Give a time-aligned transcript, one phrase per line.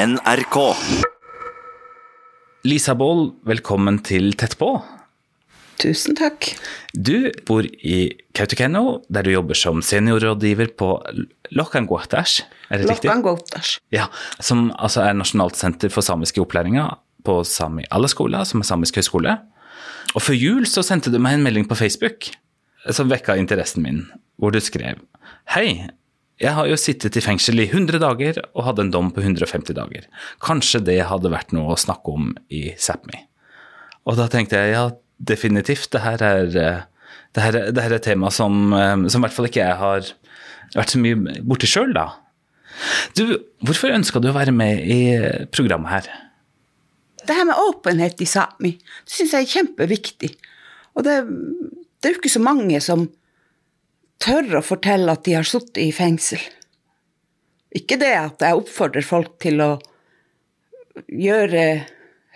[0.00, 0.56] NRK.
[2.64, 4.70] Lisa Baall, velkommen til Tett på.
[5.82, 6.46] Tusen takk.
[6.96, 7.98] Du bor i
[8.36, 10.88] Kautokeino, der du jobber som seniorrådgiver på
[11.52, 12.38] Lokangotars.
[12.72, 13.12] Er det riktig?
[13.92, 14.08] Ja,
[14.40, 16.96] Som altså er Nasjonalt senter for samiske opplæringer
[17.26, 19.36] på sami alle skoler, som er samisk høyskole.
[20.14, 22.32] Og før jul så sendte du meg en melding på Facebook
[22.88, 24.06] som vekka interessen min,
[24.40, 25.04] hvor du skrev
[25.52, 25.90] Hei,
[26.40, 29.76] jeg har jo sittet i fengsel i 100 dager og hadde en dom på 150
[29.76, 30.06] dager.
[30.40, 33.26] Kanskje det hadde vært noe å snakke om i Sápmi.
[34.08, 34.86] Og da tenkte jeg ja,
[35.20, 35.90] definitivt.
[35.92, 36.80] Det her er, eh,
[37.36, 39.76] det her, det her er et tema som, eh, som i hvert fall ikke jeg
[39.82, 40.08] har
[40.78, 42.08] vært så mye borti sjøl, da.
[43.18, 45.00] Du, hvorfor ønska du å være med i
[45.52, 46.10] programmet her?
[47.20, 50.32] Det her med åpenhet i Sápmi det syns jeg er kjempeviktig.
[50.96, 51.20] Og det,
[52.00, 53.10] det er jo ikke så mange som
[54.20, 56.42] tør å fortelle at de har sittet i fengsel.
[57.76, 59.70] Ikke det at jeg oppfordrer folk til å
[61.06, 61.64] gjøre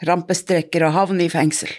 [0.06, 1.72] rampestreker og havne i fengsel.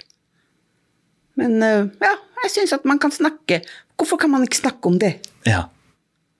[1.39, 2.13] Men eh, ja,
[2.45, 3.61] jeg syns at man kan snakke.
[3.99, 5.17] Hvorfor kan man ikke snakke om det?
[5.47, 5.67] Ja.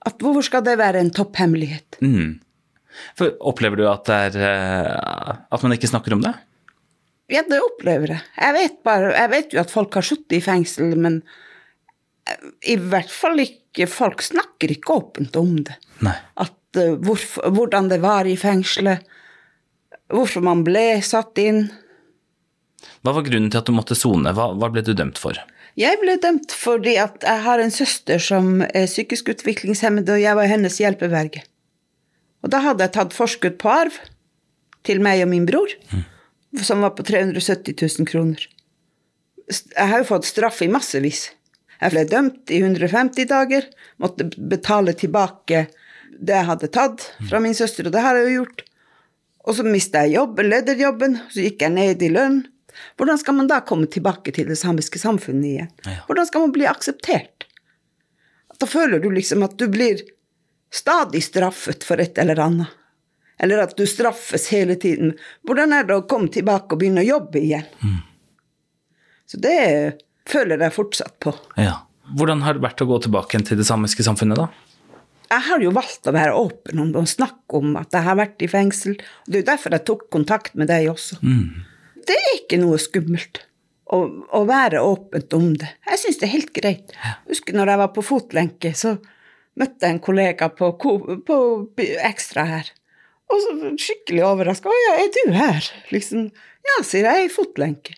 [0.06, 1.98] At hvorfor skal det være en topphemmelighet?
[2.04, 2.38] Mm.
[3.18, 6.32] For Opplever du at, det er, eh, at man ikke snakker om det?
[7.32, 8.22] Ja, det opplever jeg.
[8.38, 11.20] Jeg vet, bare, jeg vet jo at folk har sittet i fengsel, men
[12.66, 15.74] i hvert fall ikke Folk snakker ikke åpent om det.
[16.00, 16.14] Nei.
[16.40, 19.02] At, uh, hvorfor, hvordan det var i fengselet,
[20.08, 21.66] hvorfor man ble satt inn.
[23.04, 24.32] Hva var grunnen til at du måtte sone?
[24.32, 25.36] Hva, hva ble du dømt for?
[25.76, 30.38] Jeg ble dømt fordi at jeg har en søster som er psykisk utviklingshemmet, og jeg
[30.38, 31.44] var hennes hjelpeverge.
[32.44, 33.96] Og da hadde jeg tatt forskudd på arv
[34.86, 36.04] til meg og min bror, mm.
[36.64, 38.46] som var på 370 000 kroner.
[39.50, 41.28] Jeg har jo fått straff i massevis.
[41.80, 43.66] Jeg ble dømt i 150 dager,
[44.02, 45.66] måtte betale tilbake
[46.16, 48.62] det jeg hadde tatt fra min søster, og det har jeg jo gjort.
[49.46, 52.40] Og så mista jeg jobben, lederjobben, så gikk jeg ned i lønn.
[52.98, 55.70] Hvordan skal man da komme tilbake til det samiske samfunnet igjen?
[56.08, 57.46] Hvordan skal man bli akseptert?
[58.56, 60.00] Da føler du liksom at du blir
[60.72, 62.72] stadig straffet for et eller annet.
[63.38, 65.12] Eller at du straffes hele tiden.
[65.44, 67.66] Hvordan er det å komme tilbake og begynne å jobbe igjen?
[67.84, 67.98] Mm.
[69.28, 69.56] Så det
[70.28, 71.34] føler jeg fortsatt på.
[71.60, 71.82] Ja.
[72.16, 74.66] Hvordan har det vært å gå tilbake til det samiske samfunnet, da?
[75.26, 78.18] Jeg har jo valgt å være åpen om det og snakke om at jeg har
[78.18, 78.94] vært i fengsel.
[79.26, 81.18] Det er jo derfor jeg tok kontakt med deg også.
[81.26, 81.66] Mm.
[82.06, 83.42] Det er ikke noe skummelt
[83.90, 85.72] å, å være åpent om det.
[85.90, 86.94] Jeg syns det er helt greit.
[86.94, 88.94] Jeg husker når jeg var på fotlenke, så
[89.58, 91.38] møtte jeg en kollega på, på
[92.06, 92.70] Ekstra her.
[93.26, 94.70] Og så skikkelig overraska.
[94.70, 96.28] 'Å ja, er du her?' Liksom.
[96.30, 97.96] 'Ja', sier jeg, 'jeg er i fotlenke'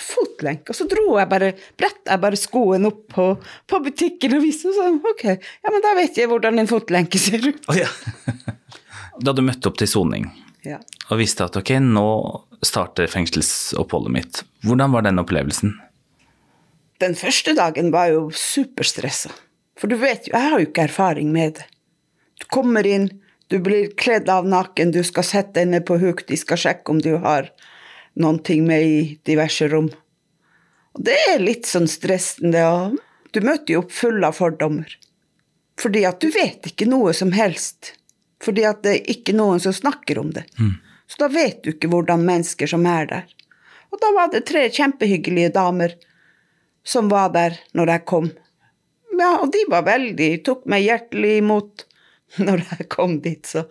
[0.00, 0.72] fotlenke.
[0.72, 3.26] Og så dro jeg bare, bretta jeg bare skoen opp på,
[3.68, 7.20] på butikken og viste, og så ok, ja, men da vet jeg hvordan en fotlenke
[7.20, 7.60] ser ut.
[7.68, 7.90] Oh, ja.
[9.24, 10.30] da du møtte opp til soning
[10.66, 10.80] ja.
[11.10, 12.06] og visste at ok, nå
[12.64, 15.74] starter fengselsoppholdet mitt, hvordan var den opplevelsen?
[17.02, 19.32] Den første dagen var jo superstressa.
[19.78, 21.66] For du vet jo, jeg har jo ikke erfaring med det.
[22.38, 23.08] Du kommer inn,
[23.50, 26.94] du blir kledd av naken, du skal sette deg ned på huk, de skal sjekke
[26.94, 27.50] om du har
[28.20, 29.88] noen ting med i diverse rom.
[30.92, 32.98] Og det er litt sånn stressende, og
[33.32, 34.90] du møter jo opp full av fordommer.
[35.80, 37.94] Fordi at du vet ikke noe som helst.
[38.44, 40.44] Fordi at det er ikke noen som snakker om det.
[40.58, 40.74] Mm.
[41.08, 43.32] Så da vet du ikke hvordan mennesker som er der.
[43.92, 45.96] Og da var det tre kjempehyggelige damer
[46.84, 48.30] som var der når jeg kom.
[49.12, 51.84] Ja, og de var veldig Tok meg hjertelig imot
[52.46, 53.66] når jeg kom dit, så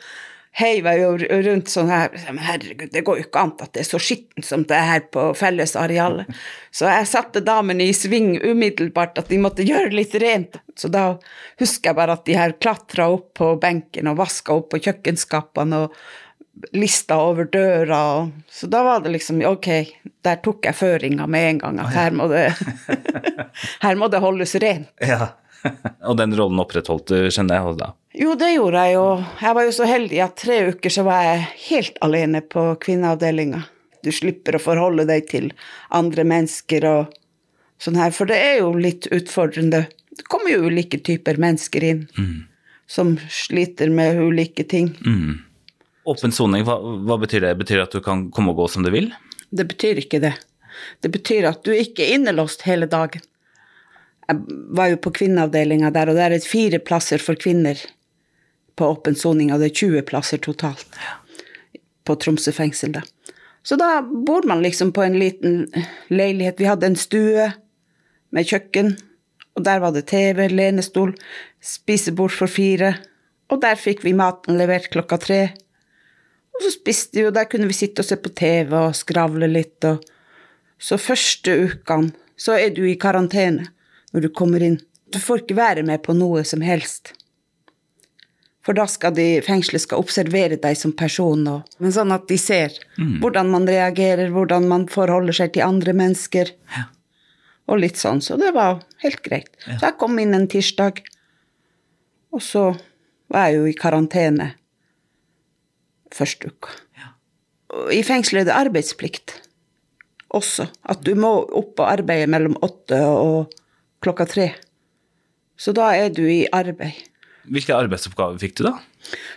[0.59, 3.83] heiv jeg jo rundt sånn her Men herregud, det går jo ikke an at det
[3.83, 6.31] er så skittent som det er her på fellesarealet.
[6.75, 10.59] Så jeg satte damene i sving umiddelbart, at de måtte gjøre litt rent.
[10.75, 11.05] Så da
[11.61, 15.85] husker jeg bare at de her klatra opp på benken og vaska opp på kjøkkenskapene
[15.85, 15.95] og
[16.75, 18.29] lista over døra.
[18.51, 19.69] Så da var det liksom ok,
[20.23, 22.49] der tok jeg føringa med en gang, at her må det,
[23.85, 24.91] her må det holdes rent.
[24.99, 25.33] Ja.
[26.07, 27.77] og den rollen opprettholdt du, skjønner jeg?
[27.81, 27.91] da?
[28.17, 29.05] Jo, det gjorde jeg jo.
[29.41, 33.63] Jeg var jo så heldig at tre uker så var jeg helt alene på kvinneavdelinga.
[34.01, 35.51] Du slipper å forholde deg til
[35.93, 37.13] andre mennesker og
[37.81, 39.85] sånn her, for det er jo litt utfordrende.
[40.17, 42.35] Det kommer jo ulike typer mennesker inn mm.
[42.89, 44.91] som sliter med ulike ting.
[45.05, 45.39] Mm.
[46.11, 47.55] Åpen soning, hva, hva, betyr det?
[47.61, 49.11] Betyr det at du kan komme og gå som du vil?
[49.53, 50.33] Det betyr ikke det.
[51.01, 53.23] Det betyr at du ikke er innelåst hele dagen.
[54.27, 57.79] Jeg var jo på kvinneavdelinga der, og der er fire plasser for kvinner
[58.79, 60.99] på åpen soning, og det er 20 plasser totalt
[62.05, 62.93] på Tromsø fengsel.
[62.97, 63.03] da.
[63.63, 65.67] Så da bor man liksom på en liten
[66.09, 66.59] leilighet.
[66.59, 67.51] Vi hadde en stue
[68.33, 68.95] med kjøkken,
[69.55, 71.13] og der var det TV, lenestol,
[71.61, 72.95] spisebord for fire.
[73.51, 75.41] Og der fikk vi maten levert klokka tre.
[76.55, 79.49] Og så spiste vi, og der kunne vi sitte og se på TV og skravle
[79.51, 79.83] litt.
[79.85, 80.01] Og
[80.81, 83.67] så første ukene så er du i karantene
[84.11, 84.79] når du kommer inn.
[85.11, 87.13] Du får ikke være med på noe som helst.
[88.61, 92.37] For da skal de fengselet skal observere deg som person, og, men sånn at de
[92.37, 92.75] ser
[93.23, 96.53] hvordan man reagerer, hvordan man forholder seg til andre mennesker.
[96.75, 96.85] Ja.
[97.71, 99.49] Og litt sånn, så det var helt greit.
[99.65, 101.01] Så jeg kom inn en tirsdag,
[102.31, 102.65] og så
[103.31, 104.51] var jeg jo i karantene
[106.13, 106.75] første uka.
[106.99, 107.13] Ja.
[107.95, 109.39] I fengselet er det arbeidsplikt
[110.35, 110.67] også.
[110.91, 113.55] At du må opp og arbeide mellom åtte og
[114.03, 114.47] klokka tre.
[115.61, 116.97] Så da er du i arbeid.
[117.51, 118.75] Hvilke arbeidsoppgaver fikk du, da?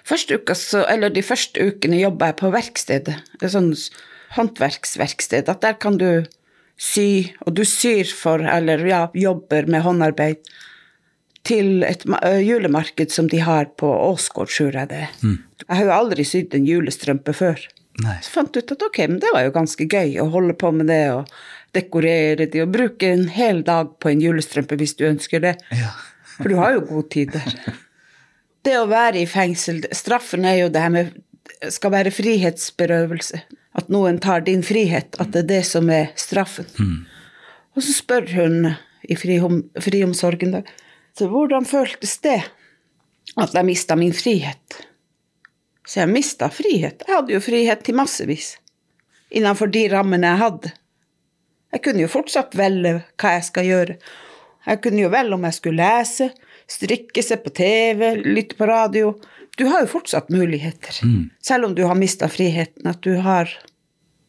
[0.07, 3.17] Første uka, så, eller De første ukene jobba jeg på verkstedet.
[3.41, 3.89] Et sånt
[4.37, 5.49] håndverksverksted.
[5.49, 6.25] At der kan du
[6.81, 10.43] sy, og du syr for, eller ja, jobber med håndarbeid
[11.45, 12.07] til et
[12.41, 15.17] julemarked som de har på Åsgård, tror jeg det er.
[15.65, 17.61] Jeg har jo aldri sydd en julestrømpe før.
[18.03, 18.17] Nei.
[18.25, 20.73] Så fant jeg ut at ok, men det var jo ganske gøy å holde på
[20.75, 21.29] med det og
[21.75, 25.56] dekorere de og bruke en hel dag på en julestrømpe hvis du ønsker det.
[25.75, 25.93] Ja.
[26.38, 27.59] For du har jo god tid der.
[28.65, 31.11] Det å være i fengsel, straffen er jo det her med
[31.75, 33.43] skal være frihetsberøvelse.
[33.76, 36.69] At noen tar din frihet, at det er det som er straffen.
[37.75, 38.70] Og så spør hun
[39.05, 40.62] i frihom, friomsorgen da,
[41.19, 42.41] så hvordan føltes det
[43.37, 44.79] at jeg mista min frihet?
[45.85, 47.05] Så jeg mista frihet.
[47.06, 48.55] Jeg hadde jo frihet til massevis.
[49.35, 50.73] Innenfor de rammene jeg hadde.
[51.75, 53.97] Jeg kunne jo fortsatt velge hva jeg skal gjøre.
[54.65, 56.31] Jeg kunne jo velge om jeg skulle lese,
[56.71, 59.15] strikke, se på TV, lytte på radio.
[59.59, 61.00] Du har jo fortsatt muligheter.
[61.43, 63.50] Selv om du har mista friheten, at du har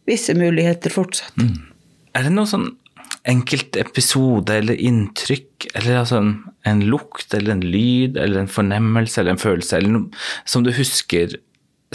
[0.10, 1.38] visse muligheter fortsatt.
[2.16, 2.68] Er det noen sånn
[3.26, 6.36] enkelt episode eller inntrykk, eller altså en,
[6.70, 10.70] en lukt eller en lyd eller en fornemmelse eller en følelse eller noe som du
[10.76, 11.34] husker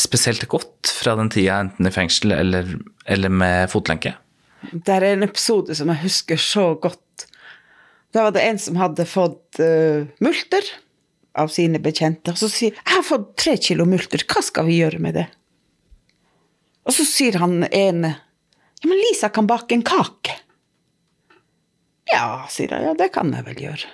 [0.01, 2.75] spesielt godt fra den tida, enten i fengsel eller,
[3.11, 4.15] eller med fotlenke?
[4.73, 7.27] Det er en episode som jeg husker så godt.
[8.13, 10.67] Da var det en som hadde fått uh, multer
[11.39, 12.35] av sine bekjente.
[12.35, 15.31] Og så sier 'Jeg har fått tre kilo multer, hva skal vi gjøre med det?'
[16.87, 18.17] Og så sier han ene
[18.81, 20.37] 'Ja, men Lisa kan bake en kake'.
[22.11, 22.83] Ja, sier jeg.
[22.83, 23.87] Ja, det kan jeg vel gjøre.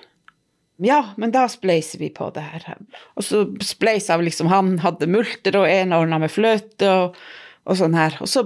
[0.78, 2.76] Ja, men da spleiser vi på det her.
[3.16, 7.16] Og så spleisa vi liksom Han hadde multer, og en ordna med fløte og,
[7.64, 8.16] og sånn her.
[8.20, 8.44] Og så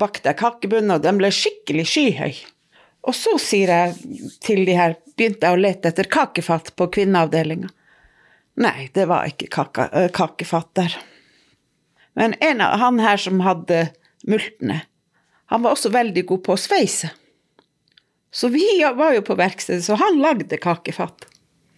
[0.00, 2.40] bakte jeg kakebunnen, og den ble skikkelig skyhøy.
[3.08, 7.68] Og så sier jeg til de her Begynte jeg å lete etter kakefat på kvinneavdelinga.
[8.60, 9.84] Nei, det var ikke kaka,
[10.16, 10.94] kakefat der.
[12.16, 13.82] Men en av han her som hadde
[14.24, 14.78] multene,
[15.52, 17.10] han var også veldig god på å sveise.
[18.32, 18.64] Så vi
[18.96, 21.28] var jo på verkstedet, så han lagde kakefat.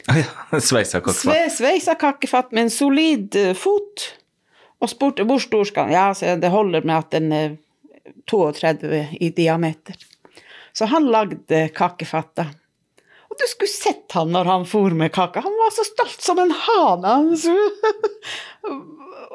[0.07, 1.23] Å ja, Sveisa kakefat.
[1.25, 4.07] Sve, sveisa kakefat med en solid fot.
[4.83, 7.53] Og spurte hvor stor skal den Ja, så det holder med at den er
[8.31, 10.01] 32 i diameter.
[10.73, 12.49] Så han lagde kakefatta.
[13.33, 15.41] Og du skulle sett han når han for med kaka.
[15.41, 17.09] Han var så stolt som en hane.
[17.09, 17.33] han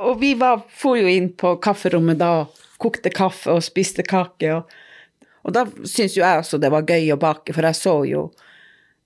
[0.07, 2.47] og vi var, for jo inn på kafferommet da og
[2.77, 4.53] kokte kaffe og spiste kake.
[4.53, 4.69] Og,
[5.41, 8.31] og da syntes jo jeg også det var gøy å bake, for jeg så jo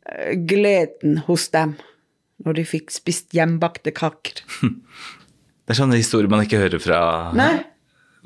[0.10, 1.78] eh, gleden hos dem
[2.44, 4.44] når de fikk spist hjemmebakte kaker.
[5.62, 7.00] Det er sånne historier man ikke hører fra,
[7.38, 7.62] Nei,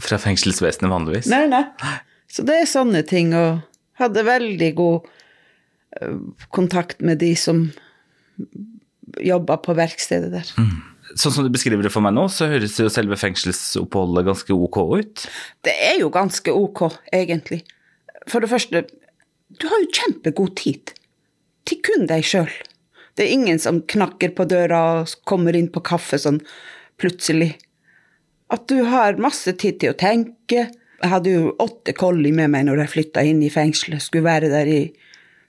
[0.02, 1.30] fra fengselsvesenet vanligvis.
[1.32, 1.96] nei, nei.
[2.32, 3.62] Så det er sånne ting, og
[4.02, 5.06] hadde veldig god
[6.02, 6.18] eh,
[6.56, 7.70] kontakt med de som
[9.22, 10.52] jobba på verkstedet der.
[11.16, 14.80] Sånn som du beskriver det for meg nå, så høres jo selve fengselsoppholdet ganske ok
[14.98, 15.26] ut.
[15.64, 17.62] Det er jo ganske ok, egentlig.
[18.28, 18.84] For det første,
[19.56, 20.96] du har jo kjempegod tid
[21.70, 22.52] til kun deg sjøl.
[23.16, 26.42] Det er ingen som knakker på døra og kommer inn på kaffe sånn
[27.00, 27.54] plutselig.
[28.54, 30.68] At du har masse tid til å tenke.
[31.02, 34.04] Jeg hadde jo åtte kolli med meg når jeg flytta inn i fengselet.
[34.04, 34.82] Skulle være der i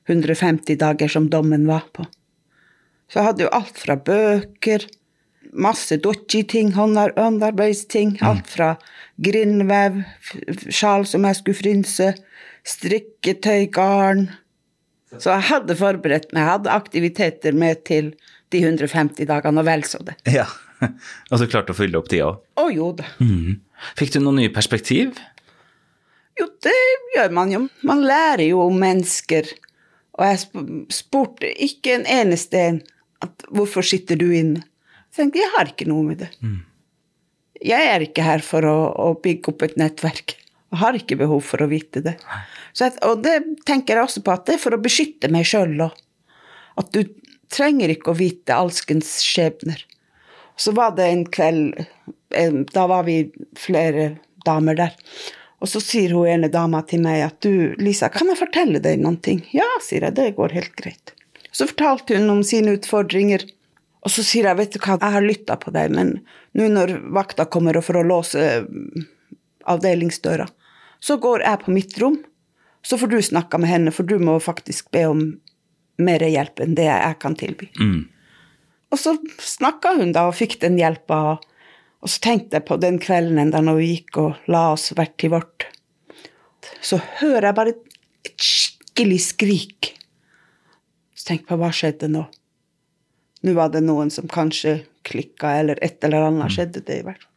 [0.09, 2.07] 150 dager, som dommen var på.
[3.11, 4.87] Så jeg hadde jo alt fra bøker,
[5.57, 8.17] masse dodgy-ting, håndarbeidsting.
[8.27, 8.73] Alt fra
[9.23, 10.03] grindvev,
[10.69, 12.11] sjal som jeg skulle frynse,
[12.67, 14.29] strikketøy, garn.
[15.17, 16.43] Så jeg hadde forberedt meg.
[16.43, 18.15] Jeg hadde aktiviteter med til
[18.55, 20.19] de 150 dagene, og vel så det.
[20.33, 20.49] Ja.
[20.83, 22.43] Og du klarte å fylle opp tida òg.
[22.61, 23.07] Å jo da.
[23.99, 25.17] Fikk du noen nye perspektiv?
[26.37, 26.77] Jo, det
[27.15, 27.63] gjør man jo.
[27.89, 29.49] Man lærer jo om mennesker.
[30.17, 32.81] Og jeg spurte ikke en eneste en
[33.25, 34.65] at hvorfor sitter du inne.
[35.09, 36.31] Jeg tenkte, jeg har ikke noe med det.
[37.65, 40.37] Jeg er ikke her for å, å bygge opp et nettverk.
[40.75, 42.17] Jeg har ikke behov for å vite det.
[42.77, 45.49] Så jeg, og det tenker jeg også på at det er for å beskytte meg
[45.49, 45.95] sjøl òg.
[46.77, 47.07] At du
[47.53, 49.81] trenger ikke å vite alskens skjebner.
[50.57, 51.75] Så var det en kveld
[52.35, 53.19] eh, Da var vi
[53.59, 54.95] flere damer der.
[55.61, 59.01] Og så sier hun ene dama til meg at du, Lisa, kan jeg fortelle deg
[59.01, 59.41] noen ting?
[59.57, 61.15] Ja, sier jeg, det går helt greit.
[61.51, 63.47] Så fortalte hun om sine utfordringer.
[64.05, 66.13] Og så sier jeg, vet du hva, jeg har lytta på deg, men
[66.57, 69.07] nå når vakta kommer for å låse mm,
[69.73, 70.47] avdelingsdøra,
[71.03, 72.21] så går jeg på mitt rom,
[72.87, 75.25] så får du snakka med henne, for du må faktisk be om
[75.99, 77.71] mer hjelp enn det jeg kan tilby.
[77.81, 78.05] Mm.
[78.97, 79.13] Og så
[79.45, 81.37] snakka hun da og fikk den hjelpa.
[82.01, 85.13] Og så tenkte jeg på den kvelden da når vi gikk og la oss hvert
[85.21, 85.67] til vårt.
[86.81, 87.75] Så hører jeg bare
[88.25, 89.91] et skikkelig skrik.
[91.13, 92.25] Så tenkte jeg på hva skjedde nå?
[93.45, 97.21] Nå var det noen som kanskje klikka, eller et eller annet skjedde det i hvert
[97.21, 97.33] fall.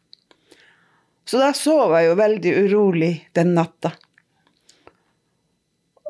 [1.28, 3.92] Så da sov jeg jo veldig urolig den natta.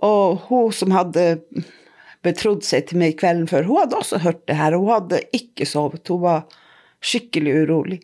[0.07, 1.43] Og hun som hadde
[2.25, 4.77] betrodd seg til meg kvelden før, hun hadde også hørt det her.
[4.77, 6.09] Hun hadde ikke sovet.
[6.09, 6.43] Hun var
[7.01, 8.01] skikkelig urolig.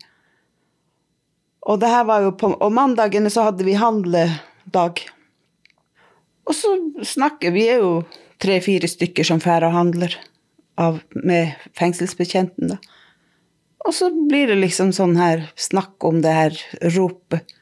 [1.66, 5.02] Og det her var jo på Og mandagene så hadde vi handledag.
[6.46, 7.92] Og så snakker vi er jo
[8.42, 10.14] tre-fire stykker som drar og handler
[10.78, 12.78] av, med fengselsbetjenten, da.
[13.86, 16.56] Og så blir det liksom sånn her snakk om det her
[16.96, 17.54] ropet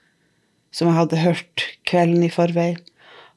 [0.75, 2.81] som jeg hadde hørt kvelden i forveien.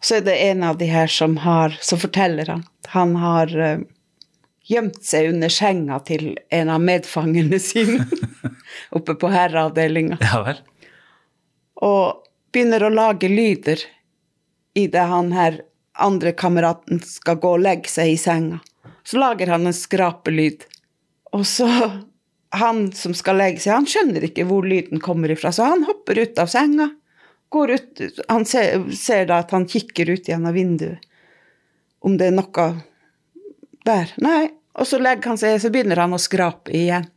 [0.04, 3.80] Så er det en av de her som har som forteller han han har uh,
[4.68, 8.06] gjemt seg under senga til en av medfangene sine
[8.98, 10.20] oppe på herreavdelinga.
[10.24, 10.62] Ja vel.
[11.84, 12.24] Og
[12.54, 13.84] begynner å lage lyder
[14.78, 15.62] idet han her
[15.98, 18.60] andre kameraten skal gå og legge seg i senga.
[19.08, 20.68] Så lager han en skrapelyd.
[21.36, 21.68] Og så
[22.56, 26.16] Han som skal legge seg, han skjønner ikke hvor lyden kommer ifra, så han hopper
[26.16, 26.86] ut av senga.
[27.50, 31.04] Går ut, han ser, ser da at han kikker ut gjennom vinduet.
[32.04, 32.68] Om det er noe
[33.88, 34.12] der.
[34.24, 34.50] Nei.
[34.78, 37.08] Og så legger han seg, så begynner han å skrape igjen.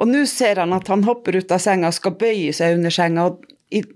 [0.00, 2.94] Og nå ser han at han hopper ut av senga og skal bøye seg under
[2.94, 3.44] senga, og,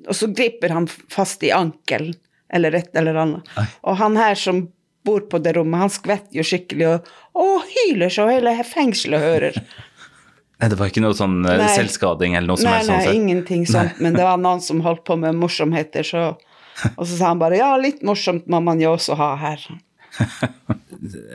[0.06, 2.14] og så griper han fast i ankelen
[2.52, 3.48] eller et eller annet.
[3.56, 3.66] Nei.
[3.90, 4.66] Og han her som
[5.06, 9.60] bor på det rommet, han skvetter jo skikkelig og, og hyler så hele fengselet hører.
[10.56, 11.68] Nei, det var ikke noe sånn eh, Nei.
[11.76, 14.80] selvskading eller noe som Nei, helst nei, sånn ingenting sånt, men det var noen som
[14.86, 16.22] holdt på med morsomheter, så
[16.96, 19.62] Og så sa han bare ja, litt morsomt må man jo også ha her.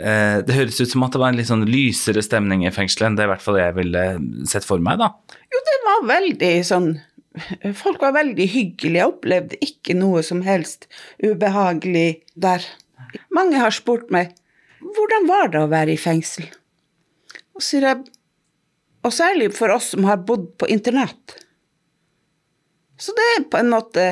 [0.01, 3.07] Eh, Det høres ut som at det var en litt sånn lysere stemning i fengselet
[3.11, 4.01] enn det i hvert fall jeg ville
[4.49, 5.11] sett for meg, da.
[5.53, 6.87] Jo, det var veldig sånn
[7.79, 8.97] Folk var veldig hyggelige.
[8.97, 10.89] Jeg opplevde ikke noe som helst
[11.23, 12.65] ubehagelig der.
[13.31, 14.33] Mange har spurt meg
[14.81, 16.49] hvordan var det å være i fengsel.
[17.55, 18.01] Og sier jeg,
[19.01, 21.37] og særlig for oss som har bodd på internat.
[23.01, 24.03] Så det er på en måte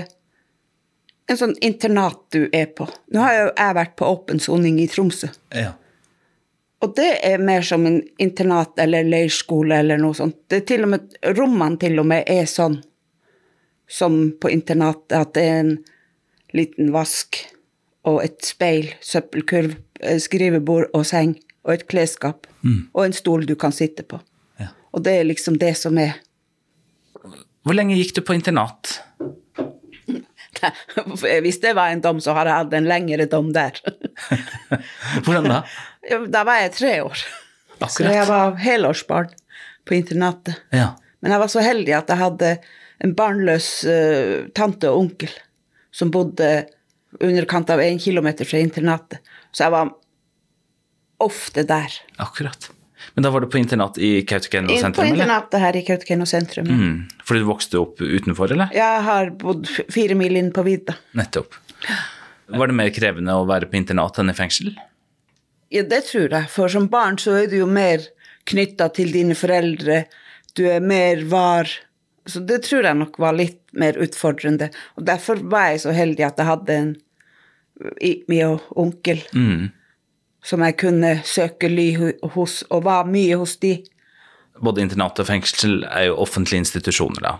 [1.29, 2.87] en sånn internat du er på.
[3.13, 5.29] Nå har jo jeg vært på åpen soning i Tromsø.
[5.53, 5.75] Ja.
[6.81, 10.37] Og det er mer som en internat eller leirskole eller noe sånt.
[10.47, 12.79] Det er til og med, rommene til og med er sånn
[13.89, 15.75] som på internatet, at det er en
[16.55, 17.41] liten vask
[18.09, 22.47] og et speil, søppelkurv, eh, skrivebord og seng og et klesskap.
[22.93, 24.21] Og en stol du kan sitte på.
[24.95, 26.17] Og det er liksom det som er
[27.65, 29.01] Hvor lenge gikk du på internat?
[31.43, 33.77] Hvis det var en dom, så hadde jeg hatt en lengre dom der.
[35.25, 35.59] Hvordan da?
[36.31, 37.21] Da var jeg tre år.
[37.79, 37.93] Akkurat.
[37.95, 39.29] Så jeg var helårsbarn
[39.87, 40.59] på internatet.
[40.75, 40.91] Ja.
[41.19, 42.51] Men jeg var så heldig at jeg hadde
[43.03, 45.31] en barnløs uh, tante og onkel
[45.95, 46.49] som bodde
[47.19, 49.23] underkant av én kilometer fra internatet.
[49.51, 49.93] Så jeg var
[51.23, 51.95] ofte der.
[52.21, 52.69] Akkurat.
[53.15, 55.05] Men da var du på internat i Kautokeino sentrum?
[55.05, 56.69] På internatet her i Kautokeino sentrum.
[56.69, 56.77] ja.
[56.77, 56.99] Mm.
[57.25, 58.71] Fordi du vokste opp utenfor, eller?
[58.73, 60.95] Jeg har bodd fire mil inn på vidda.
[61.17, 61.57] Nettopp.
[62.49, 64.71] Var det mer krevende å være på internat enn i fengsel?
[65.69, 66.49] Ja, det tror jeg.
[66.49, 68.01] For som barn så er du jo mer
[68.49, 70.03] knytta til dine foreldre.
[70.57, 71.69] Du er mer var.
[72.25, 74.71] Så det tror jeg nok var litt mer utfordrende.
[74.97, 76.95] Og derfor var jeg så heldig at jeg hadde en
[78.03, 79.69] Imi og onkel Mm.
[80.45, 81.89] Som jeg kunne søke ly
[82.35, 83.77] hos, og var mye hos de.
[84.59, 87.35] Både internat og fengsel er jo offentlige institusjoner, da.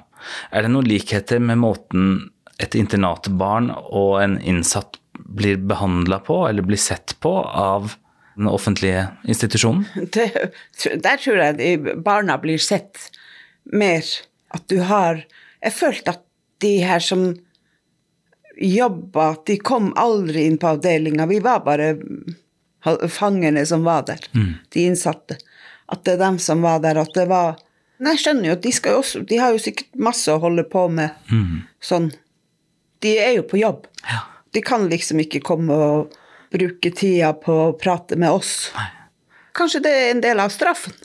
[0.52, 2.30] Er det noen likheter med måten
[2.60, 7.94] et internatbarn og en innsatt blir behandla på, eller blir sett på, av
[8.36, 9.86] den offentlige institusjonen?
[10.16, 10.32] Det,
[11.04, 13.10] der tror jeg de barna blir sett
[13.64, 14.04] mer.
[14.50, 15.26] At du har
[15.60, 16.22] Jeg følte at
[16.64, 17.34] de her som
[18.60, 21.26] jobba, de kom aldri inn på avdelinga.
[21.28, 21.90] Vi var bare
[23.12, 24.20] fangene som var der.
[24.74, 25.38] De innsatte.
[25.90, 27.00] At det er dem som var der.
[27.02, 27.58] At det var
[28.00, 30.40] Nei, jeg skjønner jo at de skal jo også De har jo sikkert masse å
[30.40, 31.10] holde på med.
[31.84, 32.12] Sånn.
[33.04, 33.90] De er jo på jobb.
[34.08, 34.22] Ja.
[34.56, 36.16] De kan liksom ikke komme og
[36.54, 38.72] bruke tida på å prate med oss.
[39.54, 40.96] Kanskje det er en del av straffen.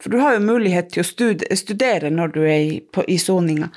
[0.00, 3.68] For du har jo mulighet til å studere når du er i, på, i soninga.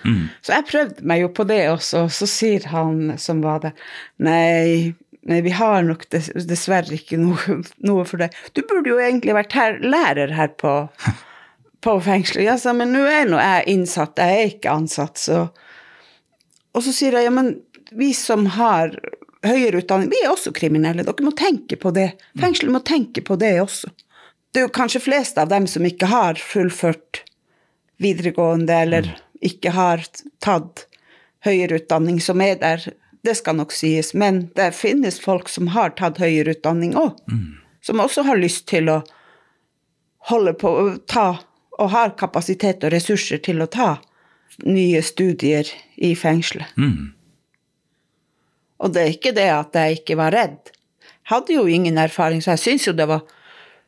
[0.41, 3.73] Så jeg prøvde meg jo på det også, så sier han som var der,
[4.23, 4.93] nei,
[5.29, 8.31] nei vi har nok dess, dessverre ikke noe, noe for det.
[8.55, 10.73] Du burde jo egentlig vært her, lærer her på,
[11.83, 12.47] på fengselet.
[12.47, 15.47] Ja, sa, men nå er nå jeg innsatt, jeg er ikke ansatt, så
[16.73, 17.51] Og så sier jeg, ja, men
[17.93, 18.95] vi som har
[19.45, 21.03] høyere utdanning, vi er også kriminelle.
[21.05, 22.13] Dere må tenke på det.
[22.39, 23.91] Fengselet må tenke på det også.
[24.53, 27.23] Det er jo kanskje flest av dem som ikke har fullført
[28.01, 29.09] videregående, eller
[29.43, 30.03] ikke har
[30.43, 30.87] tatt
[31.45, 32.85] høyere utdanning, som er der.
[33.23, 37.15] Det skal nok sies, men det finnes folk som har tatt høyere utdanning òg.
[37.83, 39.01] Som også har lyst til å
[40.29, 41.39] holde på å ta,
[41.79, 43.97] og har kapasitet og ressurser til å ta
[44.63, 46.67] nye studier i fengselet.
[48.83, 50.59] Og det er ikke det at jeg ikke var redd.
[51.23, 53.23] Jeg hadde jo ingen erfaring, så jeg syns jo det var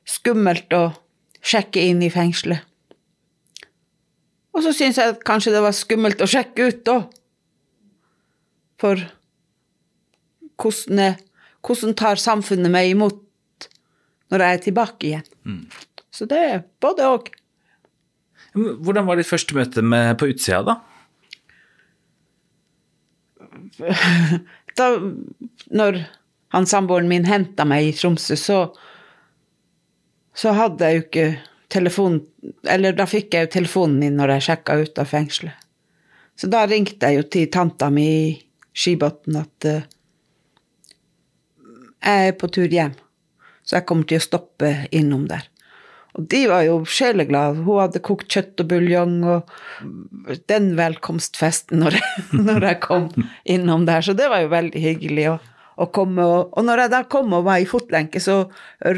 [0.08, 0.94] skummelt å
[1.46, 2.64] sjekke inn i fengselet.
[4.56, 7.10] Og så syns jeg kanskje det var skummelt å sjekke ut òg.
[8.80, 9.04] For
[10.62, 11.16] hvordan, er,
[11.66, 13.22] hvordan tar samfunnet meg imot
[14.34, 15.26] når jeg er tilbake igjen?
[16.16, 17.32] Så det er både og.
[18.56, 20.76] Hvordan var ditt første møte med, på utsida, da?
[24.80, 24.86] da
[25.76, 26.00] når
[26.56, 28.60] han samboeren min henta meg i Tromsø, så,
[30.36, 31.28] så hadde jeg jo ikke
[31.76, 32.20] telefon
[32.70, 35.58] Eller da fikk jeg jo telefonen min når jeg sjekka ut av fengselet.
[36.38, 38.34] Så da ringte jeg jo til tanta mi i
[38.76, 39.88] Skibotn at eh,
[42.06, 42.94] jeg er på tur hjem,
[43.66, 45.48] så jeg kommer til å stoppe innom der.
[46.16, 47.64] Og de var jo sjeleglade.
[47.66, 49.50] Hun hadde kokt kjøtt og buljong og
[50.48, 53.10] den velkomstfesten når jeg, når jeg kom
[53.44, 54.06] innom der.
[54.06, 55.36] Så det var jo veldig hyggelig å,
[55.84, 56.24] å komme.
[56.24, 58.46] Og, og når jeg da kom og var i fotlenke, så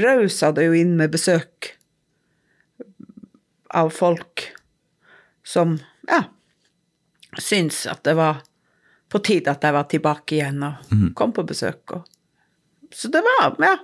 [0.04, 1.74] rausa det jo inn med besøk
[3.74, 4.46] av folk
[5.48, 5.74] som
[6.08, 6.22] ja,
[7.40, 8.44] syntes at det var
[9.10, 11.98] på tide at jeg var tilbake igjen og kom på besøk.
[11.98, 12.06] Og,
[12.98, 13.76] så det var, ja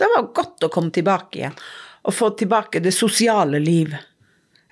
[0.00, 1.54] Det var godt å komme tilbake igjen
[2.02, 4.00] og få tilbake det sosiale livet.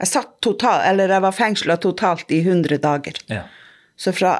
[0.00, 3.20] Jeg satt total, eller jeg var fengsla totalt i 100 dager.
[3.30, 3.44] Ja.
[3.94, 4.32] Så fra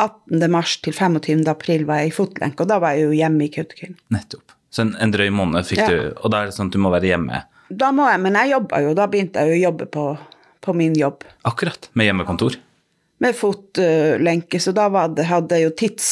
[0.00, 0.42] 18.
[0.50, 1.44] mars til 25.
[1.52, 3.94] april var jeg i fotlenke, og da var jeg jo hjemme i Kautokeino.
[4.16, 4.56] Nettopp.
[4.72, 5.88] Så en, en drøy måned fikk Ja.
[5.92, 8.34] du, og da er det sånn at du må være hjemme Da må jeg, men
[8.40, 10.06] jeg jobba jo, da begynte jeg jo å jobbe på,
[10.64, 11.22] på min jobb.
[11.44, 12.56] akkurat med hjemmekontor.
[13.22, 16.08] med fotlenke, så da var det, hadde jeg jo tids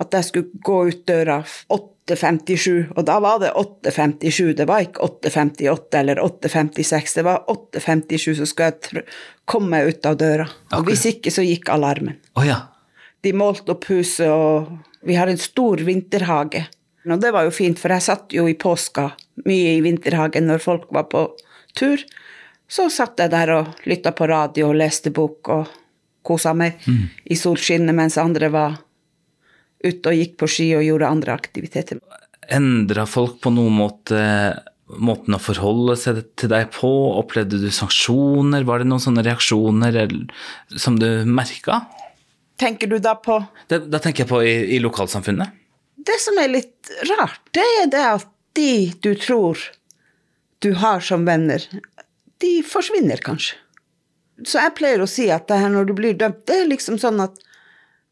[0.00, 1.38] at jeg skulle gå ut døra
[1.72, 8.40] 8.57, og da var det 8.57, det var ikke 8.58 eller 8.56, det var 8.57
[8.40, 9.04] så skulle jeg
[9.48, 10.48] komme meg ut av døra.
[10.74, 12.18] Og hvis ikke så gikk alarmen.
[12.34, 12.58] Oh, ja.
[13.24, 16.66] De målte opp huset, og vi har en stor vinterhage.
[17.04, 19.10] Og det var jo fint, for jeg satt jo i påska
[19.44, 21.26] mye i vinterhagen når folk var på
[21.76, 22.02] tur.
[22.68, 25.72] Så satt jeg der og lytta på radio og leste bok og
[26.24, 26.80] kosa meg
[27.28, 28.78] i solskinnet mens andre var
[29.84, 32.00] ute og gikk på ski og gjorde andre aktiviteter.
[32.52, 34.22] Endra folk på noen måte
[35.00, 36.90] måten å forholde seg til deg på?
[37.18, 38.66] Opplevde du sanksjoner?
[38.68, 39.98] Var det noen sånne reaksjoner
[40.76, 41.82] som du merka?
[42.60, 45.56] Tenker du da på Da, da tenker jeg på i, i lokalsamfunnet.
[46.04, 49.58] Det som er litt rart, det er det at de du tror
[50.62, 51.64] du har som venner,
[52.40, 53.58] de forsvinner kanskje.
[54.48, 56.96] Så jeg pleier å si at det her når du blir dømt, det er liksom
[57.00, 57.36] sånn at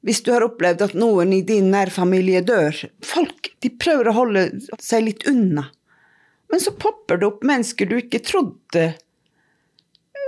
[0.02, 2.74] hvis du har opplevd at noen i din nærfamilie dør
[3.06, 4.42] Folk de prøver å holde
[4.82, 5.68] seg litt unna.
[6.50, 8.88] Men så popper det opp mennesker du ikke trodde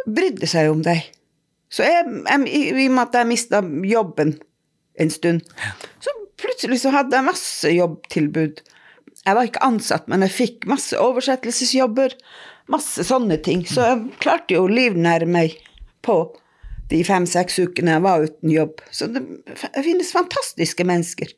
[0.06, 1.02] brydde seg om deg.
[1.72, 4.36] Så jeg, jeg, i, og med at jeg mista jobben
[5.00, 5.42] en stund,
[5.98, 8.62] så plutselig så hadde jeg masse jobbtilbud.
[9.24, 12.14] Jeg var ikke ansatt, men jeg fikk masse oversettelsesjobber,
[12.70, 13.64] masse sånne ting.
[13.66, 15.56] Så jeg klarte jo å livnære meg
[16.04, 16.20] på
[16.90, 18.82] de fem-seks ukene jeg var uten jobb.
[18.92, 19.24] Så det,
[19.56, 21.32] finnes fantastiske mennesker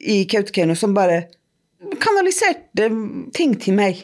[0.00, 1.24] i Kautokeino som bare
[2.02, 2.88] kanaliserte
[3.36, 4.00] ting til meg.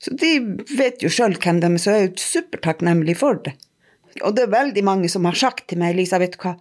[0.00, 0.32] Så de
[0.78, 3.54] vet jo sjøl hvem de er, så jeg er jo supertakknemlig for det.
[4.24, 6.56] Og det er veldig mange som har sagt til meg, Lisa, vet du hva,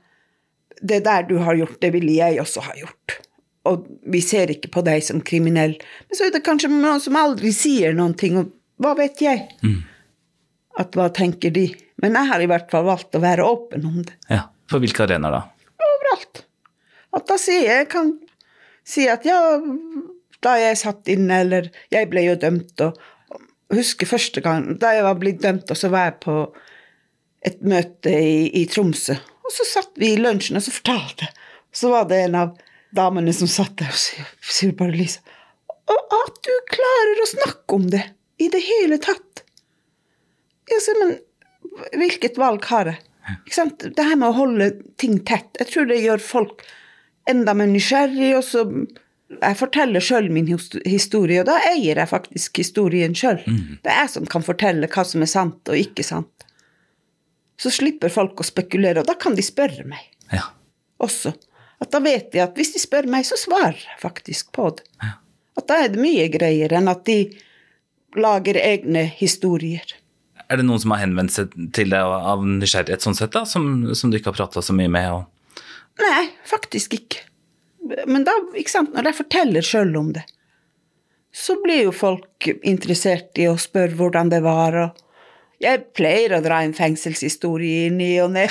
[0.79, 3.15] det der du har gjort, det ville jeg også ha gjort.
[3.67, 5.75] Og vi ser ikke på deg som kriminell.
[6.07, 9.47] Men så er det kanskje noen som aldri sier noen ting, og hva vet jeg?
[10.80, 11.68] At hva tenker de?
[12.00, 14.15] Men jeg har i hvert fall valgt å være åpen om det.
[14.32, 14.46] Ja.
[14.70, 15.42] På hvilke arenaer da?
[15.82, 16.44] Overalt.
[17.18, 18.13] At da sier jeg kan
[18.86, 19.39] si at ja,
[20.46, 23.00] da jeg satt inne, eller jeg ble jo dømt, og
[23.76, 26.38] husker første gang da jeg var blitt dømt, og så var jeg på
[27.50, 29.18] et møte i, i Tromsø.
[29.46, 31.46] Og så satt vi i lunsjen, og så fortalte jeg.
[31.74, 32.56] Så var det en av
[32.96, 34.00] damene som satt der og
[34.50, 35.22] sier bare Lisa
[35.94, 38.02] Og at du klarer å snakke om det
[38.42, 39.44] i det hele tatt.
[40.69, 42.99] Jeg sier, men hvilket valg har jeg?
[43.45, 43.84] Ikke sant?
[43.95, 46.63] Det her med å holde ting tett, jeg tror det gjør folk
[47.29, 48.65] enda mer nysgjerrig, og så
[49.29, 50.47] Jeg forteller sjøl min
[50.89, 53.38] historie, og da eier jeg faktisk historien sjøl.
[53.45, 56.45] Det er jeg som kan fortelle hva som er sant og ikke sant.
[57.62, 60.01] Så slipper folk å spekulere, og da kan de spørre meg
[60.34, 60.47] Ja.
[60.99, 61.36] også.
[61.79, 64.84] At da vet de at hvis de spør meg, så svarer jeg faktisk på det.
[65.55, 67.29] At da er det mye greier enn at de
[68.17, 69.86] lager egne historier.
[70.49, 73.91] Er det noen som har henvendt seg til deg av nysgjerrighet sånn sett, da, som,
[73.93, 75.12] som du ikke har prata så mye med?
[75.13, 75.62] Og...
[76.01, 77.25] Nei, faktisk ikke.
[78.09, 80.25] Men da, ikke sant, når jeg forteller sjøl om det,
[81.35, 86.43] så blir jo folk interessert i å spørre hvordan det var, og jeg pleier å
[86.43, 88.47] dra en fengselshistorie i ny og ne.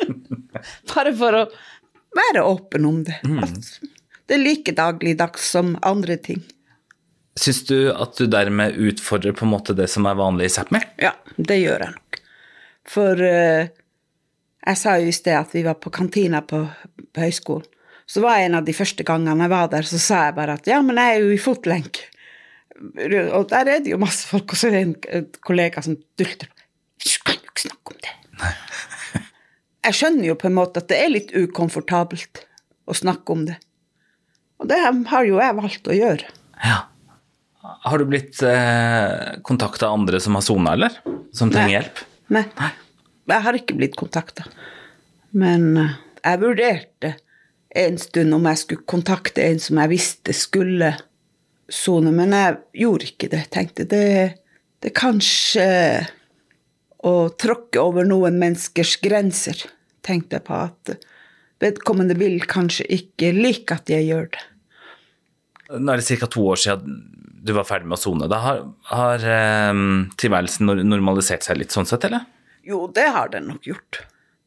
[0.92, 1.44] Bare for å
[2.16, 3.18] være åpen om det.
[3.20, 3.80] At
[4.30, 6.42] det er like dagligdags som andre ting.
[7.38, 10.80] Syns du at du dermed utfordrer på en måte det som er vanlig i Sápmi?
[11.00, 12.20] Ja, det gjør jeg nok.
[12.90, 13.70] For eh,
[14.66, 16.64] jeg sa jo i sted at vi var på kantina på,
[17.14, 17.68] på høyskolen.
[18.10, 20.66] Så var en av de første gangene jeg var der, så sa jeg bare at
[20.66, 22.08] ja, men jeg er jo i fotlenke.
[22.80, 25.94] Og der er det jo masse folk, og så er det en en kollega som
[26.18, 26.50] dulter.
[26.98, 28.14] Du kan jo ikke snakke om det.
[29.86, 32.42] Jeg skjønner jo på en måte at det er litt ukomfortabelt
[32.84, 33.56] å snakke om det.
[34.60, 34.76] Og det
[35.08, 36.26] har jo jeg valgt å gjøre.
[36.60, 36.89] Ja.
[37.60, 40.94] Har du blitt eh, kontakta av andre som har sona, eller?
[41.36, 41.74] Som trenger Nei.
[41.76, 42.04] hjelp?
[42.32, 42.70] Nei.
[43.30, 44.46] Jeg har ikke blitt kontakta.
[45.36, 47.14] Men eh, jeg vurderte
[47.80, 50.94] en stund om jeg skulle kontakte en som jeg visste skulle
[51.70, 53.44] sone, men jeg gjorde ikke det.
[53.44, 54.08] Jeg tenkte det,
[54.80, 55.68] det er kanskje
[57.06, 59.62] å tråkke over noen menneskers grenser,
[60.04, 60.96] tenkte jeg på at
[61.60, 64.44] vedkommende vil kanskje ikke like at jeg gjør det.
[65.78, 66.26] Nå er det ca.
[66.26, 66.98] to år siden
[67.40, 68.28] du var ferdig med å sone.
[68.30, 69.84] Da har, har eh,
[70.20, 72.26] tilværelsen normalisert seg litt sånn sett, eller?
[72.66, 74.02] Jo, det har den nok gjort.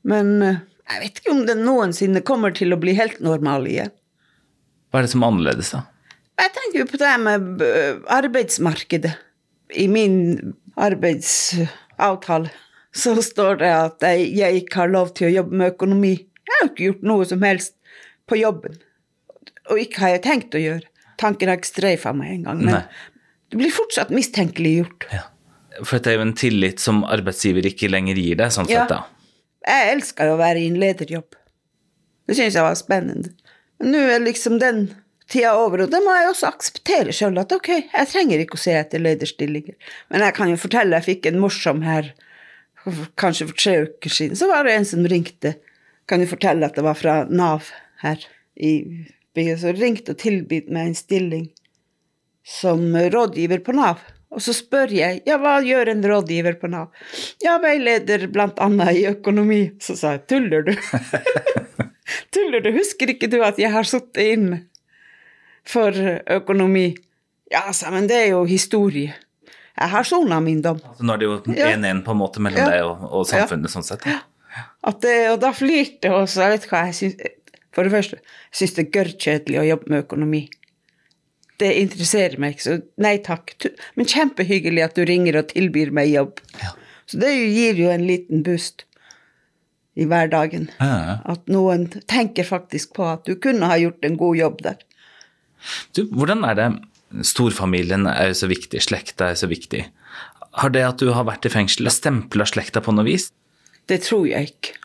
[0.07, 3.93] Men eh, jeg vet ikke om den noensinne kommer til å bli helt normal igjen.
[4.91, 5.85] Hva er det som er annerledes, da?
[6.43, 9.13] Jeg tenker jo på det med øh, arbeidsmarkedet.
[9.73, 10.17] I min
[10.77, 12.51] arbeidsavtale
[12.93, 16.13] så står det at jeg, jeg ikke har lov til å jobbe med økonomi.
[16.21, 17.73] Jeg har jo ikke gjort noe som helst
[18.29, 18.77] på jobben.
[19.71, 20.92] Og ikke har jeg tenkt å gjøre.
[21.21, 22.63] Tanken har ikke streifa meg engang.
[22.63, 22.83] Men Nei.
[23.51, 25.07] det blir fortsatt mistenkeliggjort.
[25.13, 25.23] Ja.
[25.83, 28.83] For det er jo en tillit som arbeidsgiver ikke lenger gir deg, sånn Ja.
[28.83, 29.05] sett, da.
[29.65, 31.37] Jeg elska jo å være i en lederjobb.
[32.27, 33.31] Det syns jeg var spennende.
[33.79, 34.85] Men nå er liksom den
[35.29, 38.63] tida over, og det må jeg også akseptere sjøl, at ok, jeg trenger ikke å
[38.63, 39.75] se etter lederstillinger.
[40.11, 42.13] Men jeg kan jo fortelle, jeg fikk en morsom her
[43.17, 44.35] kanskje for tre uker siden.
[44.35, 45.55] Så var det en som ringte,
[46.07, 47.69] kan jo fortelle at det var fra Nav
[48.03, 48.19] her
[48.59, 48.73] i
[49.35, 51.47] byen, så ringte og tilbød meg en stilling
[52.43, 54.01] som rådgiver på Nav.
[54.33, 56.89] Og så spør jeg ja, hva gjør en rådgiver på Nav?
[57.43, 59.61] Ja, veileder blant annet i økonomi.
[59.83, 60.73] Så sa jeg tuller du?
[62.33, 62.71] tuller du?
[62.73, 64.63] Husker ikke du at jeg har sittet inne
[65.69, 66.89] for økonomi?
[67.53, 69.13] Ja, sa men det er jo historie.
[69.73, 70.81] Jeg har sona min dom.
[70.97, 71.93] Så nå er det jo 1-1 ja.
[72.05, 72.69] på en måte mellom Ja.
[72.73, 74.05] deg og, og samfunnet, sånn sett.
[75.01, 76.43] Det, og da flirte hun, også.
[76.43, 77.23] Jeg vet hva jeg syns
[77.73, 78.19] For det første,
[78.53, 80.43] syns det er gørrkjedelig å jobbe med økonomi.
[81.61, 83.53] Det interesserer meg ikke, så nei takk.
[83.97, 86.41] Men kjempehyggelig at du ringer og tilbyr meg jobb.
[86.61, 86.73] Ja.
[87.09, 88.85] Så det gir jo en liten boost
[89.99, 90.69] i hverdagen.
[90.79, 91.19] Ja.
[91.29, 94.79] At noen tenker faktisk på at du kunne ha gjort en god jobb der.
[95.95, 96.71] Du, hvordan er det
[97.23, 99.83] Storfamilien er jo så viktig, slekta er så viktig.
[100.57, 103.27] Har det at du har vært i fengsel, stempla slekta på noe vis?
[103.89, 104.79] Det tror jeg ikke.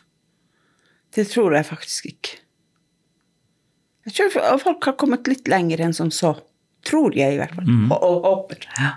[1.16, 2.36] Det tror jeg faktisk ikke.
[4.08, 6.32] Jeg tror folk har kommet litt lenger enn som så.
[6.86, 7.68] Tror jeg, i hvert fall.
[7.68, 8.64] Og, og håper.
[8.78, 8.94] Ja.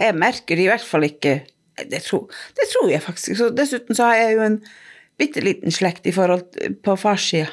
[0.00, 1.42] Jeg merker i hvert fall ikke
[1.90, 3.36] Det tror, det tror jeg faktisk.
[3.38, 4.58] Så dessuten så har jeg jo en
[5.20, 7.48] bitte liten slekt i forhold på farssida.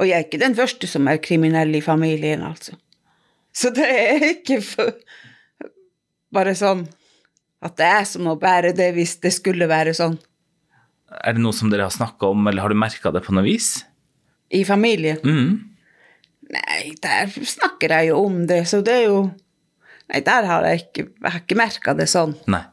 [0.00, 2.74] Og jeg er ikke den første som er kriminell i familien, altså.
[3.52, 4.94] Så det er ikke for,
[6.34, 6.86] bare sånn
[7.60, 10.16] at det er som å bære det hvis det skulle være sånn.
[11.20, 13.44] Er det noe som dere har snakka om, eller har du merka det på noe
[13.44, 13.82] vis?
[14.50, 15.20] I familien.
[15.24, 15.52] Mm.
[16.50, 19.22] Nei, der snakker jeg jo om det, så det er jo
[20.10, 22.32] Nei, der har jeg ikke, jeg har ikke merka det sånn.
[22.50, 22.64] Nei.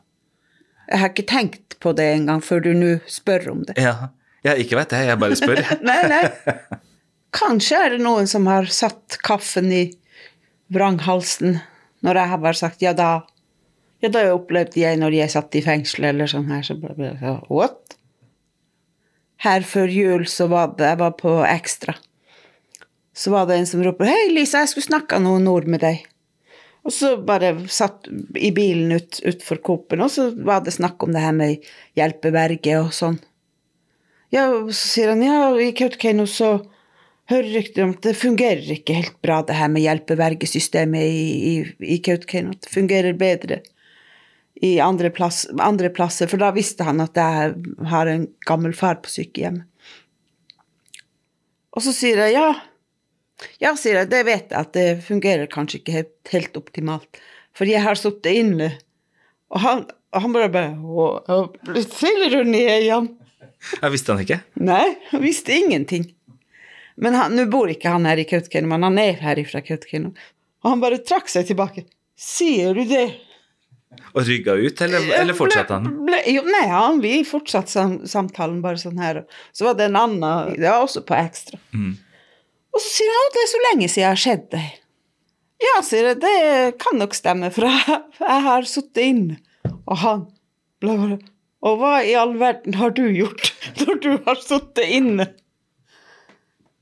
[0.87, 3.75] Jeg har ikke tenkt på det engang før du nå spør om det.
[3.77, 4.09] Ja.
[4.47, 5.61] Jeg ikke vet det, jeg bare spør.
[5.89, 6.21] Nei, nei.
[7.35, 9.83] Kanskje er det noen som har satt kaffen i
[10.73, 11.59] vranghalsen
[12.05, 13.11] når jeg har bare sagt ja da.
[14.03, 17.15] Ja, da opplevde jeg når jeg satt i fengsel eller sånn her, så ble det
[17.21, 17.96] sånn what?
[19.43, 21.95] Her før jul så var det, jeg var på Ekstra.
[23.17, 26.05] Så var det en som ropte hei Lisa, jeg skulle snakka noen ord med deg.
[26.87, 28.07] Og så bare satt
[28.39, 31.65] i bilen ut, utfor Coop-en, og så var det snakk om det her med
[31.99, 33.17] hjelpeverge og sånn.
[34.33, 36.51] Ja, og så sier han ja, i Kautokeino så
[37.31, 41.55] hører rykter om at det fungerer ikke helt bra, det her med hjelpevergesystemet i, i,
[41.97, 42.55] i Kautokeino.
[42.55, 43.61] Det fungerer bedre
[44.61, 47.53] i andre, plass, andre plasser, for da visste han at jeg
[47.91, 49.61] har en gammel far på sykehjem.
[51.77, 52.47] Og så sier jeg ja.
[53.61, 57.19] Ja, sier jeg, det vet jeg at det fungerer kanskje ikke helt, helt optimalt.
[57.53, 58.71] For jeg har sittet inne,
[59.53, 61.05] og han, og han bare bare «Å,
[61.69, 63.11] Jeg ned igjen?
[63.81, 64.39] Jeg visste han ikke?
[64.61, 66.09] Nei, han visste ingenting.
[66.97, 70.15] Men nå bor ikke han her i Kautokeino, men han er her fra Kautokeino.
[70.65, 71.85] Og han bare trakk seg tilbake.
[72.17, 73.05] Sier du det?
[74.17, 75.87] Og rygga ut, eller, eller fortsatte han?
[76.07, 79.21] Ble, jo, nei, han, vi fortsatte sam, samtalen bare sånn her.
[79.53, 81.59] Så var det en annen Det var også på ekstra.
[82.73, 84.75] Og så sier han at det er så lenge siden jeg har sett deg.
[85.67, 89.39] Ja, sier jeg, det kan nok stemme, for jeg, jeg har sittet inne.
[89.87, 90.25] Og han
[90.81, 91.17] ble bare
[91.67, 93.49] Og hva i all verden har du gjort
[93.81, 95.25] når du har sittet inne?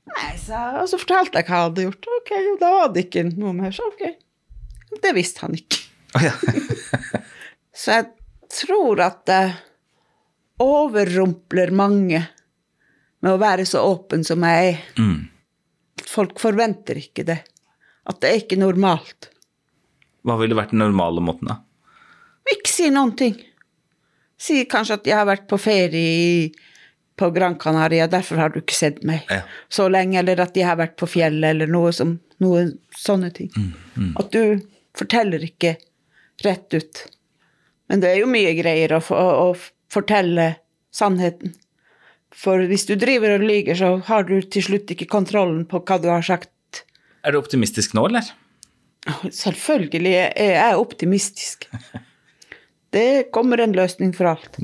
[0.06, 2.10] Nei, jeg, og så fortalte jeg hva jeg hadde gjort.
[2.20, 4.04] Ok, da var det ikke noe mer, så ok.
[5.02, 5.82] Det visste han ikke.
[6.16, 6.36] Oh, ja.
[7.76, 8.06] Så jeg
[8.52, 9.42] tror at det
[10.62, 12.22] overrumpler mange
[13.22, 14.78] med å være så åpen som jeg er.
[15.00, 15.26] Mm.
[16.06, 17.40] Folk forventer ikke det.
[18.06, 19.30] At det er ikke normalt.
[20.26, 21.58] Hva ville vært den normale måten, da?
[22.52, 23.36] Ikke si noen ting.
[24.38, 26.50] Si kanskje at jeg har vært på ferie
[27.16, 29.40] på Gran Canaria, derfor har du ikke sett meg Ja.
[29.72, 33.48] så lenge, eller at jeg har vært på fjellet, eller noe, som, noe sånne ting.
[34.20, 34.60] At du
[34.96, 35.76] forteller ikke
[36.44, 37.06] rett ut.
[37.90, 40.56] Men det er jo mye greier å, å, å fortelle
[40.94, 41.54] sannheten.
[42.36, 46.00] For hvis du driver og lyver, så har du til slutt ikke kontrollen på hva
[46.02, 46.84] du har sagt.
[47.24, 48.28] Er du optimistisk nå, eller?
[49.30, 51.68] Selvfølgelig er jeg optimistisk.
[52.96, 54.56] Det kommer en løsning for alt.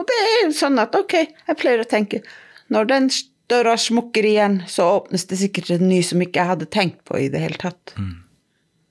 [0.00, 2.22] Og det er jo sånn at ok, jeg pleier å tenke
[2.72, 3.08] når den
[3.50, 7.18] døra smukker igjen, så åpnes det sikkert en ny som ikke jeg hadde tenkt på
[7.20, 7.92] i det hele tatt.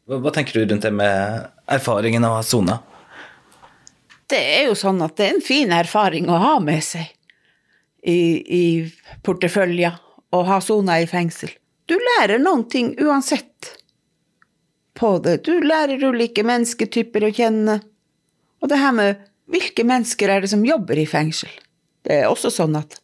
[0.05, 2.77] Hva, hva tenker du rundt det med erfaringen av å ha sona?
[4.29, 7.07] Det er jo sånn at det er en fin erfaring å ha med seg
[8.05, 8.63] i, i
[9.25, 9.97] porteføljen
[10.35, 11.49] å ha sona i fengsel.
[11.89, 13.71] Du lærer noen ting uansett
[14.99, 15.39] på det.
[15.47, 17.79] Du lærer ulike mennesketyper å kjenne.
[18.61, 21.49] Og det her med hvilke mennesker er det som jobber i fengsel?
[22.05, 22.99] Det er også sånn at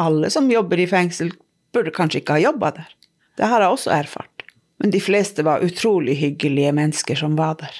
[0.00, 1.34] alle som jobber i fengsel,
[1.74, 2.88] burde kanskje ikke ha jobba der.
[3.36, 4.46] Det har jeg også erfart.
[4.80, 7.74] Men de fleste var utrolig hyggelige mennesker som var der.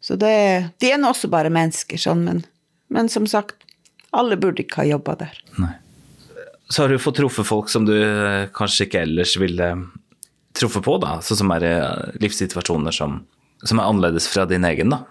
[0.00, 0.32] Så det,
[0.78, 2.42] de er nå også bare mennesker, sånn, men,
[2.94, 3.64] men som sagt,
[4.16, 5.40] alle burde ikke ha jobba der.
[5.58, 5.74] Nei.
[6.68, 9.72] Så har du fått truffet folk som du eh, kanskje ikke ellers ville
[10.58, 11.16] truffet på, da?
[11.24, 13.22] Sånn som er eh, livssituasjoner som,
[13.64, 15.02] som er annerledes fra din egen, da?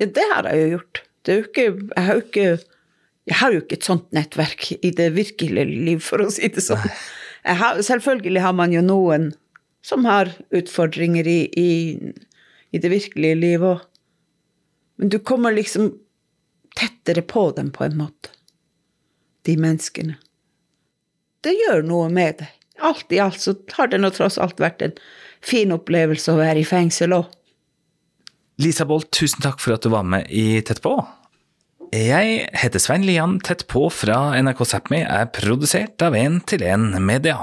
[0.00, 1.02] Ja, det har jeg jo gjort.
[1.22, 2.46] Det er jo ikke, jeg har jo ikke
[3.30, 6.64] jeg har jo ikke et sånt nettverk i det virkelige liv, for å si det
[6.64, 6.82] sånn.
[7.46, 9.30] Har, selvfølgelig har man jo noen
[9.86, 11.70] som har utfordringer i, i,
[12.74, 13.84] i det virkelige liv òg.
[14.96, 15.92] Men du kommer liksom
[16.78, 18.32] tettere på dem på en måte.
[19.42, 20.16] De menneskene.
[21.42, 22.50] Det gjør noe med deg.
[22.82, 24.94] Alt i alt så har det nå tross alt vært en
[25.42, 27.26] fin opplevelse å være i fengsel òg.
[28.62, 30.94] Lisa Bolt, tusen takk for at du var med i Tett på.
[31.92, 33.38] Jeg heter Svein Lian.
[33.44, 37.42] Tett på fra NRK Sápmi er produsert av 1 til 1 Media.